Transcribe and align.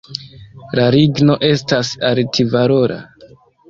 La 0.79 0.85
ligno 0.95 1.37
estas 1.51 1.95
alt-valora. 2.13 3.03